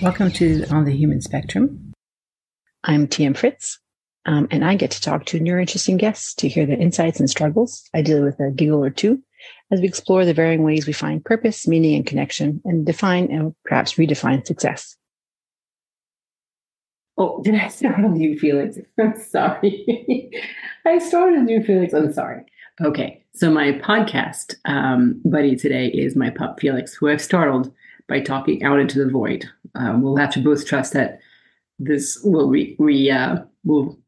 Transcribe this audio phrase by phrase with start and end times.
[0.00, 1.92] Welcome to On the Human Spectrum.
[2.84, 3.80] I'm TM Fritz,
[4.26, 7.28] um, and I get to talk to new interesting guests to hear their insights and
[7.28, 7.82] struggles.
[7.92, 9.20] I deal with a giggle or two
[9.72, 13.56] as we explore the varying ways we find purpose, meaning, and connection, and define and
[13.64, 14.96] perhaps redefine success.
[17.16, 18.78] Oh, did I start on you, Felix?
[19.00, 20.30] I'm sorry.
[20.86, 21.92] I started you, Felix.
[21.92, 22.44] I'm sorry.
[22.80, 27.72] Okay, so my podcast um, buddy today is my pup, Felix, who I've startled
[28.08, 29.48] by talking out into the void.
[29.74, 31.20] Um, we'll have to both trust that
[31.78, 33.98] this will re uh, will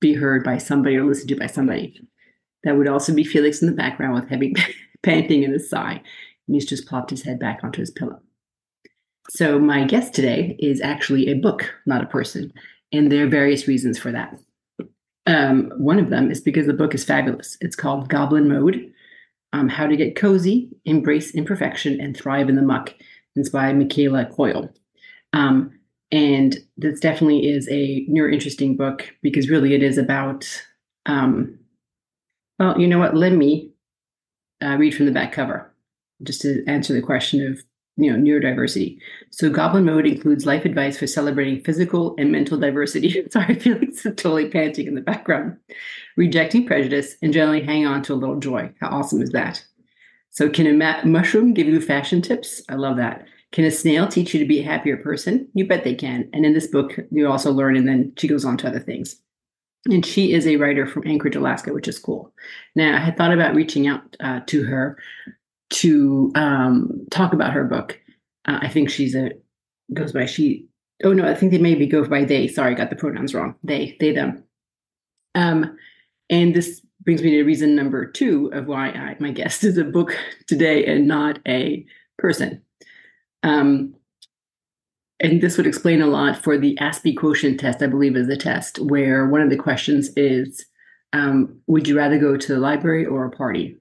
[0.00, 2.00] be heard by somebody or listened to by somebody.
[2.64, 4.54] That would also be Felix in the background with heavy
[5.02, 6.02] panting and a sigh.
[6.46, 8.20] And he's just plopped his head back onto his pillow.
[9.30, 12.52] So, my guest today is actually a book, not a person.
[12.92, 14.38] And there are various reasons for that.
[15.26, 17.56] Um, one of them is because the book is fabulous.
[17.60, 18.92] It's called Goblin Mode
[19.52, 22.94] um, How to Get Cozy, Embrace Imperfection, and Thrive in the Muck.
[23.36, 24.70] It's by McKayla Coyle.
[25.32, 25.78] Um,
[26.10, 30.46] and this definitely is a near interesting book because really it is about,
[31.06, 31.58] um,
[32.58, 33.16] well, you know what?
[33.16, 33.72] Let me
[34.62, 35.72] uh, read from the back cover
[36.22, 37.62] just to answer the question of
[37.96, 38.98] you know neurodiversity.
[39.30, 43.26] So Goblin Mode includes life advice for celebrating physical and mental diversity.
[43.30, 45.56] Sorry, I feel like it's totally panting in the background.
[46.16, 48.72] Rejecting prejudice and generally hang on to a little joy.
[48.80, 49.64] How awesome is that?
[50.30, 52.62] So can a ma- mushroom give you fashion tips?
[52.68, 53.26] I love that.
[53.52, 55.46] Can a snail teach you to be a happier person?
[55.54, 56.28] You bet they can.
[56.32, 59.16] And in this book, you also learn, and then she goes on to other things.
[59.86, 62.32] And she is a writer from Anchorage, Alaska, which is cool.
[62.74, 64.96] Now, I had thought about reaching out uh, to her
[65.70, 68.00] to um, talk about her book.
[68.46, 69.32] Uh, I think she's a
[69.92, 70.66] goes by she.
[71.04, 72.46] Oh no, I think they maybe go by they.
[72.46, 73.56] Sorry, I got the pronouns wrong.
[73.64, 74.44] They, they, them.
[75.34, 75.76] Um,
[76.30, 79.84] and this brings me to reason number two of why I, my guest is a
[79.84, 80.16] book
[80.46, 81.84] today and not a
[82.18, 82.62] person.
[83.42, 83.94] Um,
[85.20, 88.36] and this would explain a lot for the Aspie quotient test, I believe is the
[88.36, 90.66] test, where one of the questions is
[91.12, 93.76] um, Would you rather go to the library or a party?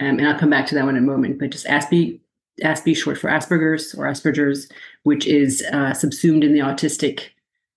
[0.00, 2.20] Um, and I'll come back to that one in a moment, but just Aspie,
[2.62, 4.68] Aspie short for Asperger's or Asperger's,
[5.04, 7.28] which is uh, subsumed in the autistic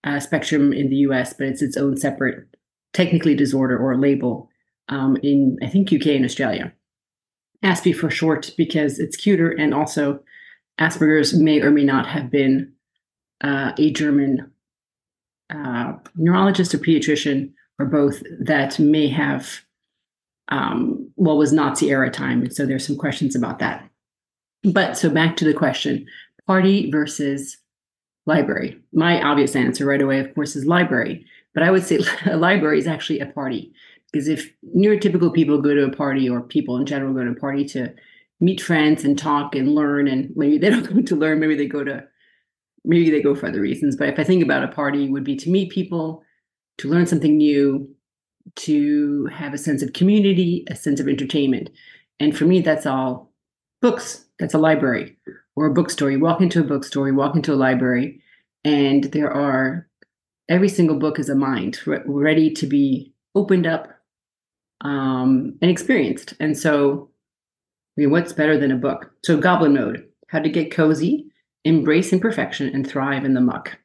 [0.04, 2.48] uh, spectrum in the US, but it's its own separate,
[2.94, 4.50] technically disorder or label
[4.90, 6.74] um, in, I think, UK and Australia.
[7.64, 10.22] Aspie for short because it's cuter, and also
[10.80, 12.74] Asperger's may or may not have been
[13.42, 14.52] uh, a German
[15.50, 19.62] uh, neurologist or pediatrician or both that may have
[20.50, 22.42] um, what was Nazi era time.
[22.42, 23.90] And so there's some questions about that.
[24.64, 26.06] But so back to the question
[26.46, 27.58] party versus
[28.26, 28.78] library.
[28.92, 31.26] My obvious answer right away, of course, is library.
[31.54, 33.72] But I would say a library is actually a party.
[34.12, 37.36] Because if neurotypical people go to a party or people in general go to a
[37.36, 37.94] party to
[38.40, 41.68] meet friends and talk and learn, and maybe they don't go to learn, maybe they
[41.68, 42.04] go to
[42.86, 43.96] maybe they go for other reasons.
[43.96, 46.24] But if I think about a party, would be to meet people,
[46.78, 47.94] to learn something new,
[48.56, 51.70] to have a sense of community, a sense of entertainment.
[52.20, 53.32] And for me, that's all
[53.82, 54.26] books.
[54.40, 55.18] That's a library
[55.56, 56.12] or a bookstore.
[56.12, 58.22] You walk into a bookstore, you walk into a library,
[58.64, 59.88] and there are
[60.48, 63.90] every single book is a mind re- ready to be opened up
[64.82, 66.34] um, and experienced.
[66.40, 67.10] And so,
[68.00, 69.12] Mean, what's better than a book?
[69.24, 71.26] So, Goblin Mode how to get cozy,
[71.66, 73.78] embrace imperfection, and thrive in the muck.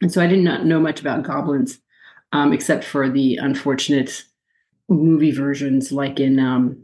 [0.00, 1.78] And so, I did not know much about goblins
[2.32, 4.24] um, except for the unfortunate
[4.88, 6.82] movie versions, like in um,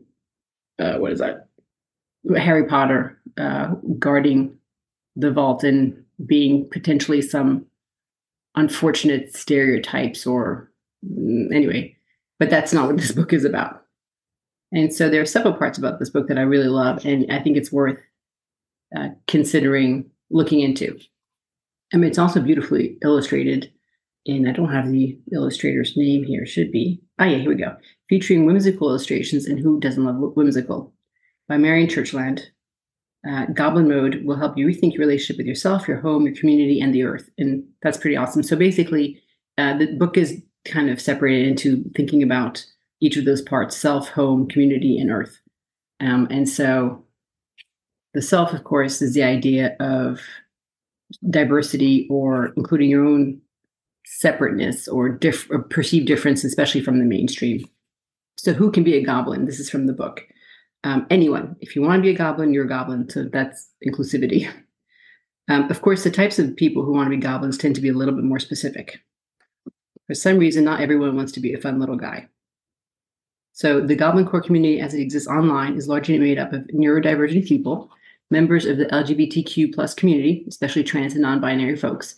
[0.79, 1.49] uh, what is that?
[2.37, 3.69] Harry Potter uh,
[3.99, 4.59] guarding
[5.17, 7.65] the vault and being potentially some
[8.55, 10.71] unfortunate stereotypes or
[11.07, 11.95] mm, anyway
[12.39, 13.85] but that's not what this book is about
[14.73, 17.39] and so there are several parts about this book that i really love and i
[17.39, 17.99] think it's worth
[18.97, 20.99] uh, considering looking into
[21.93, 23.71] i mean it's also beautifully illustrated
[24.29, 27.01] and I don't have the illustrator's name here, should be.
[27.19, 27.75] Ah, yeah, here we go.
[28.09, 30.93] Featuring whimsical illustrations and Who Doesn't Love Whimsical
[31.49, 32.43] by Marian Churchland.
[33.29, 36.81] Uh, Goblin Mode will help you rethink your relationship with yourself, your home, your community,
[36.81, 37.29] and the earth.
[37.39, 38.43] And that's pretty awesome.
[38.43, 39.21] So basically,
[39.57, 42.65] uh, the book is kind of separated into thinking about
[43.01, 45.41] each of those parts self, home, community, and earth.
[46.01, 47.05] Um, and so
[48.15, 50.21] the self, of course, is the idea of
[51.31, 53.41] diversity or including your own
[54.05, 55.19] separateness or,
[55.51, 57.65] or perceived difference, especially from the mainstream.
[58.37, 59.45] So, who can be a goblin?
[59.45, 60.23] This is from the book.
[60.85, 61.57] Um, anyone.
[61.61, 63.09] If you want to be a goblin, you're a goblin.
[63.11, 64.51] So, that's inclusivity.
[65.49, 67.89] Um, of course, the types of people who want to be goblins tend to be
[67.89, 69.01] a little bit more specific.
[70.07, 72.29] For some reason, not everyone wants to be a fun little guy.
[73.59, 77.45] So, the Goblin Core community as it exists online is largely made up of neurodivergent
[77.49, 77.91] people
[78.31, 82.15] members of the LGBTQ plus community, especially trans and non-binary folks.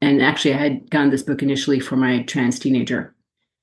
[0.00, 3.16] And actually, I had gotten this book initially for my trans teenager.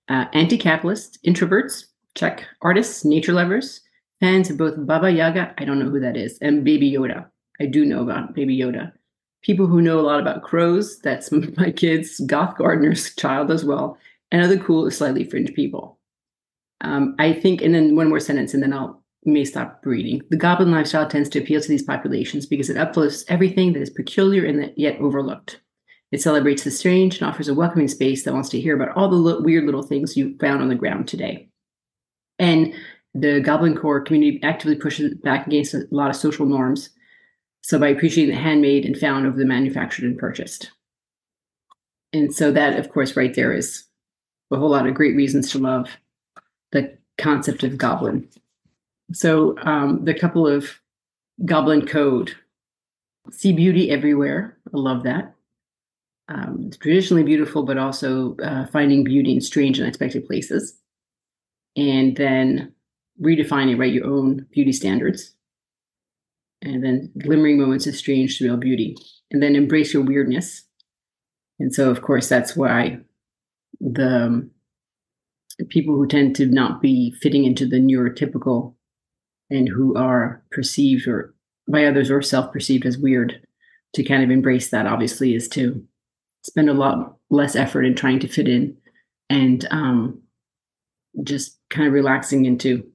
[0.09, 2.43] Uh, anti-capitalists, introverts, check.
[2.61, 3.79] Artists, nature lovers,
[4.19, 7.25] fans of both Baba Yaga, I don't know who that is, and Baby Yoda.
[7.61, 8.91] I do know about Baby Yoda.
[9.43, 13.97] People who know a lot about crows, that's my kid's goth gardener's child as well,
[14.29, 15.96] and other cool, slightly fringe people.
[16.81, 20.21] Um, I think, and then one more sentence, and then I'll may stop reading.
[20.29, 23.89] The goblin lifestyle tends to appeal to these populations because it uplifts everything that is
[23.89, 25.59] peculiar and yet overlooked.
[26.11, 29.09] It celebrates the strange and offers a welcoming space that wants to hear about all
[29.09, 31.49] the lo- weird little things you found on the ground today.
[32.39, 32.73] And
[33.13, 36.91] the Goblin Core community actively pushes back against a lot of social norms.
[37.61, 40.71] So by appreciating the handmade and found over the manufactured and purchased.
[42.13, 43.83] And so that, of course, right there is
[44.51, 45.89] a whole lot of great reasons to love
[46.71, 48.27] the concept of goblin.
[49.13, 50.79] So um, the couple of
[51.45, 52.35] goblin code
[53.31, 54.57] see beauty everywhere.
[54.73, 55.33] I love that.
[56.29, 60.77] Um, traditionally beautiful, but also uh, finding beauty in strange and unexpected places.
[61.75, 62.73] And then
[63.21, 65.33] redefining, right, your own beauty standards.
[66.61, 68.97] And then glimmering moments of strange, surreal beauty.
[69.31, 70.63] And then embrace your weirdness.
[71.59, 72.99] And so, of course, that's why
[73.79, 74.51] the um,
[75.65, 78.75] people who tend to not be fitting into the neurotypical
[79.49, 81.33] and who are perceived or
[81.69, 83.41] by others or self-perceived as weird
[83.93, 85.83] to kind of embrace that obviously is to
[86.43, 88.77] spend a lot less effort in trying to fit in
[89.29, 90.21] and um,
[91.23, 92.85] just kind of relaxing into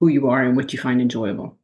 [0.00, 1.56] who you are and what you find enjoyable.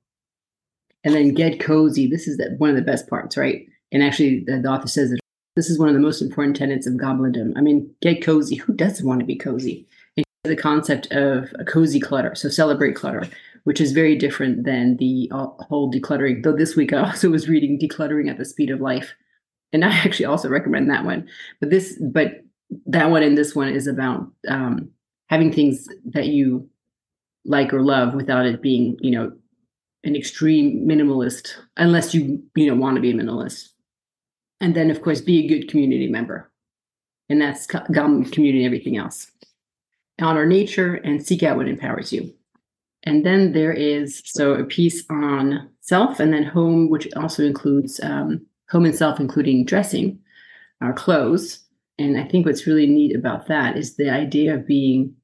[1.02, 3.66] And then get cozy this is the, one of the best parts right?
[3.92, 5.20] And actually the, the author says that
[5.56, 8.72] this is one of the most important tenets of goblindom i mean get cozy who
[8.74, 9.86] doesn't want to be cozy
[10.46, 13.28] the concept of a cozy clutter so celebrate clutter
[13.66, 16.44] which is very different than the uh, whole decluttering.
[16.44, 19.12] Though this week I also was reading Decluttering at the Speed of Life,
[19.72, 21.28] and I actually also recommend that one.
[21.60, 22.44] But this, but
[22.86, 24.90] that one and this one is about um,
[25.30, 26.70] having things that you
[27.44, 29.32] like or love without it being, you know,
[30.04, 33.70] an extreme minimalist, unless you you know want to be a minimalist.
[34.60, 36.52] And then, of course, be a good community member,
[37.28, 39.32] and that's gum community and everything else.
[40.20, 42.32] Honor nature and seek out what empowers you.
[43.04, 48.00] And then there is so a piece on self and then home, which also includes
[48.02, 50.18] um, home and self, including dressing,
[50.80, 51.60] our clothes.
[51.98, 55.14] And I think what's really neat about that is the idea of being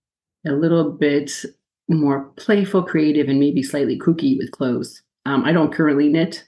[0.46, 1.44] a little bit
[1.88, 5.02] more playful, creative, and maybe slightly kooky with clothes.
[5.26, 6.44] Um, I don't currently knit,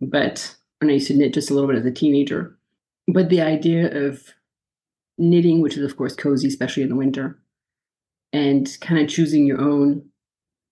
[0.00, 2.56] but I used to knit just a little bit as a teenager.
[3.06, 4.34] But the idea of
[5.18, 7.39] knitting, which is of course cozy, especially in the winter,
[8.32, 10.04] and kind of choosing your own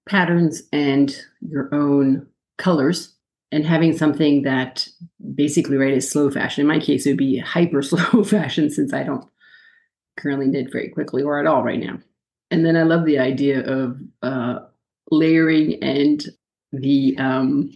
[0.08, 2.26] patterns and your own
[2.56, 3.14] colors
[3.50, 4.88] and having something that
[5.34, 6.62] basically right is slow fashion.
[6.62, 9.24] In my case, it would be hyper slow fashion since I don't
[10.18, 11.98] currently knit very quickly or at all right now.
[12.50, 14.60] And then I love the idea of uh,
[15.10, 16.24] layering and
[16.72, 17.70] the um,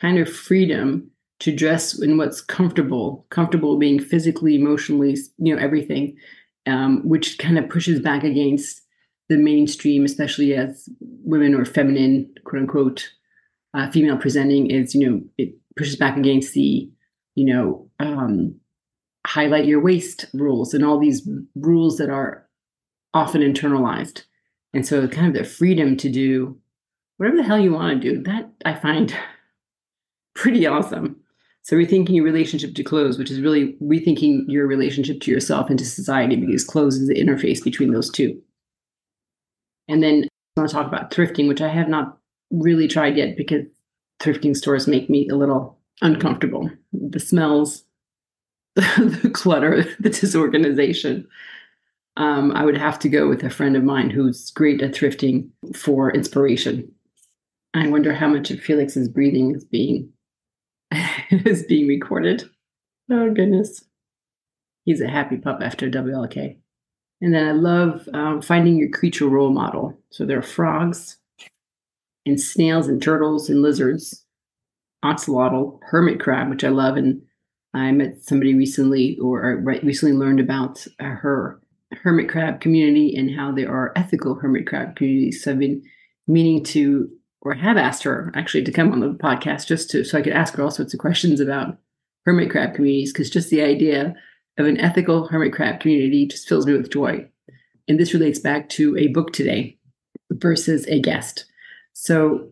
[0.00, 1.10] kind of freedom
[1.40, 6.16] to dress in what's comfortable, comfortable being physically, emotionally, you know, everything,
[6.66, 8.82] um, which kind of pushes back against
[9.30, 13.10] the mainstream, especially as women or feminine, quote unquote,
[13.72, 16.90] uh, female presenting, is you know it pushes back against the
[17.36, 18.54] you know um,
[19.24, 22.44] highlight your waist rules and all these rules that are
[23.14, 24.24] often internalized,
[24.74, 26.58] and so kind of the freedom to do
[27.16, 28.22] whatever the hell you want to do.
[28.24, 29.16] That I find
[30.34, 31.16] pretty awesome.
[31.62, 35.78] So rethinking your relationship to clothes, which is really rethinking your relationship to yourself and
[35.78, 38.42] to society, because clothes is the interface between those two.
[39.90, 42.16] And then I want to talk about thrifting, which I have not
[42.50, 43.66] really tried yet because
[44.20, 46.70] thrifting stores make me a little uncomfortable.
[46.92, 47.84] The smells,
[48.76, 51.26] the clutter, the disorganization.
[52.16, 55.48] Um, I would have to go with a friend of mine who's great at thrifting
[55.74, 56.92] for inspiration.
[57.74, 60.12] I wonder how much of Felix's breathing is being
[61.30, 62.48] is being recorded.
[63.10, 63.84] Oh goodness,
[64.84, 66.58] he's a happy pup after WLK.
[67.20, 69.98] And then I love um, finding your creature role model.
[70.10, 71.18] So there are frogs
[72.24, 74.24] and snails and turtles and lizards,
[75.04, 76.96] axolotl, hermit crab, which I love.
[76.96, 77.22] And
[77.74, 81.60] I met somebody recently or I recently learned about uh, her
[82.02, 85.42] hermit crab community and how there are ethical hermit crab communities.
[85.42, 85.82] So I've been
[86.26, 87.08] meaning to,
[87.42, 90.32] or have asked her actually to come on the podcast just to, so I could
[90.32, 91.78] ask her all sorts of questions about
[92.24, 93.12] hermit crab communities.
[93.12, 94.14] Cause just the idea
[94.60, 97.26] of an ethical hermit crab community just fills me with joy.
[97.88, 99.78] And this relates back to a book today
[100.30, 101.46] versus a guest.
[101.92, 102.50] So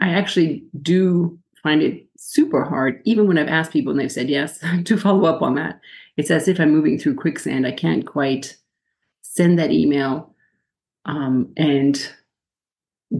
[0.00, 4.28] I actually do find it super hard, even when I've asked people and they've said
[4.28, 5.80] yes to follow up on that.
[6.16, 7.66] It's as if I'm moving through quicksand.
[7.66, 8.56] I can't quite
[9.22, 10.34] send that email
[11.04, 12.10] um, and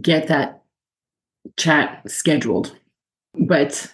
[0.01, 0.63] get that
[1.57, 2.75] chat scheduled.
[3.33, 3.93] But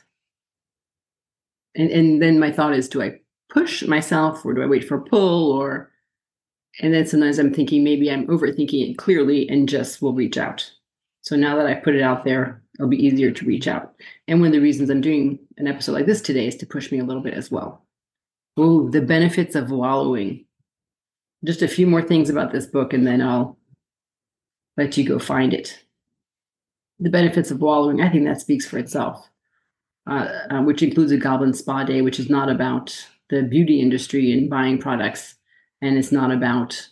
[1.76, 3.20] and, and then my thought is do I
[3.50, 5.92] push myself or do I wait for a pull or
[6.82, 10.72] and then sometimes I'm thinking maybe I'm overthinking it clearly and just will reach out.
[11.22, 13.94] So now that I've put it out there, it'll be easier to reach out.
[14.28, 16.92] And one of the reasons I'm doing an episode like this today is to push
[16.92, 17.86] me a little bit as well.
[18.58, 20.46] Oh, the benefits of wallowing.
[21.46, 23.58] Just a few more things about this book, and then I'll
[24.78, 25.84] let you go find it.
[27.00, 29.28] The benefits of wallowing, I think that speaks for itself,
[30.10, 34.32] uh, uh, which includes a goblin spa day, which is not about the beauty industry
[34.32, 35.36] and buying products,
[35.82, 36.90] and it's not about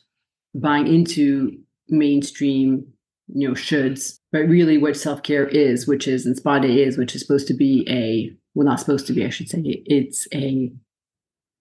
[0.54, 1.58] buying into
[1.88, 2.86] mainstream
[3.34, 7.16] you know shoulds but really what self-care is which is and spa day is which
[7.16, 10.72] is supposed to be a well not supposed to be i should say it's a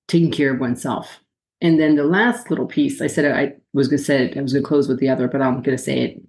[0.09, 1.21] taking care of oneself.
[1.63, 4.53] And then the last little piece i said i was going to say i was
[4.53, 6.23] going to close with the other but i'm going to say it.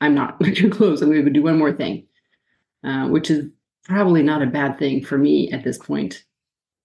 [0.00, 2.06] I'm not going to close i'm going to do one more thing
[2.84, 3.46] uh, which is
[3.84, 6.24] probably not a bad thing for me at this point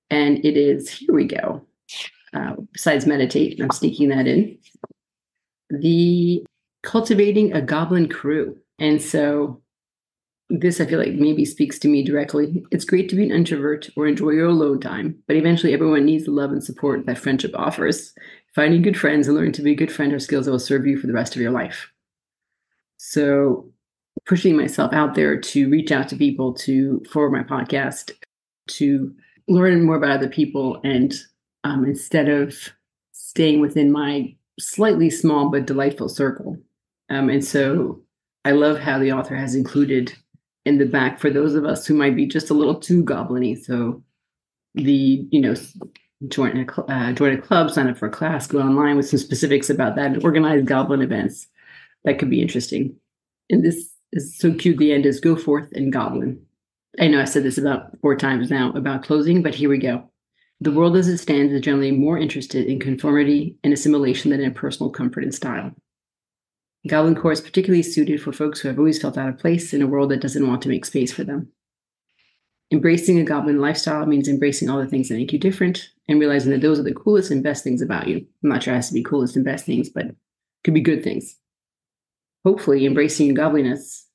[0.10, 1.62] and it is here we go
[2.34, 4.58] uh, besides meditate i'm sneaking that in
[5.70, 6.46] the
[6.84, 8.58] cultivating a goblin crew.
[8.80, 9.62] And so
[10.50, 12.64] this I feel like maybe speaks to me directly.
[12.72, 16.26] It's great to be an introvert or enjoy your alone time, but eventually everyone needs
[16.26, 18.14] the love and support that friendship offers.
[18.56, 20.88] Finding good friends and learning to be a good friend are skills that will serve
[20.88, 21.92] you for the rest of your life.
[22.96, 23.70] So
[24.26, 28.12] pushing myself out there to reach out to people to for my podcast,
[28.68, 29.14] to
[29.48, 31.14] learn more about other people and
[31.64, 32.56] um, instead of
[33.12, 36.58] staying within my slightly small but delightful circle
[37.10, 38.02] um, and so
[38.48, 40.14] I love how the author has included
[40.66, 43.62] in the back for those of us who might be just a little too gobliny.
[43.62, 44.04] So
[44.74, 45.54] the, you know,
[46.30, 49.20] join a, uh, join a club, sign up for a class, go online with some
[49.20, 51.48] specifics about that, and organize goblin events.
[52.06, 52.96] That could be interesting.
[53.50, 54.78] And this is so cute.
[54.78, 56.42] The end is go forth and goblin.
[57.00, 60.10] I know I said this about four times now about closing, but here we go.
[60.60, 64.54] The world as it stands is generally more interested in conformity and assimilation than in
[64.54, 65.72] personal comfort and style.
[66.88, 69.82] Goblin Core is particularly suited for folks who have always felt out of place in
[69.84, 71.50] a world that doesn't want to make space for them.
[72.72, 76.52] Embracing a goblin lifestyle means embracing all the things that make you different and realizing
[76.52, 78.26] that those are the coolest and best things about you.
[78.44, 80.08] I'm not sure it has to be coolest and best things, but
[80.64, 81.38] could be good things.
[82.44, 84.07] Hopefully, embracing your gobliness,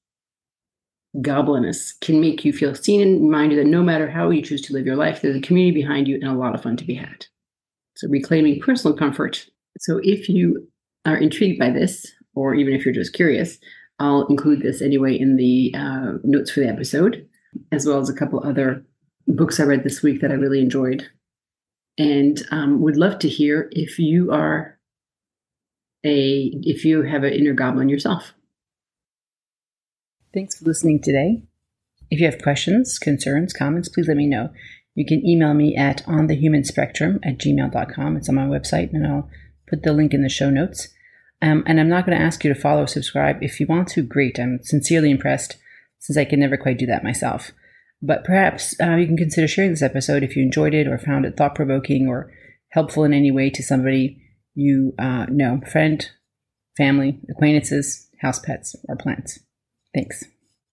[1.20, 4.62] gobliness can make you feel seen and remind you that no matter how you choose
[4.62, 6.84] to live your life, there's a community behind you and a lot of fun to
[6.84, 7.26] be had.
[7.96, 9.46] So, reclaiming personal comfort.
[9.78, 10.66] So, if you
[11.04, 13.58] are intrigued by this, or even if you're just curious,
[13.98, 17.28] I'll include this anyway in the uh, notes for the episode,
[17.70, 18.84] as well as a couple other
[19.26, 21.08] books I read this week that I really enjoyed.
[21.98, 24.78] And um, would love to hear if you are
[26.04, 28.32] a if you have an inner goblin yourself.
[30.34, 31.42] Thanks for listening today.
[32.10, 34.50] If you have questions, concerns, comments, please let me know.
[34.94, 38.16] You can email me at onthehumanspectrum at gmail.com.
[38.16, 39.28] It's on my website, and I'll
[39.68, 40.88] put the link in the show notes.
[41.40, 43.42] Um, and I'm not going to ask you to follow or subscribe.
[43.42, 44.38] If you want to, great.
[44.38, 45.56] I'm sincerely impressed
[45.98, 47.52] since I can never quite do that myself.
[48.00, 51.24] But perhaps uh, you can consider sharing this episode if you enjoyed it or found
[51.24, 52.32] it thought provoking or
[52.70, 54.18] helpful in any way to somebody
[54.54, 56.10] you uh, know, friend,
[56.76, 59.38] family, acquaintances, house pets, or plants.
[59.94, 60.31] Thanks.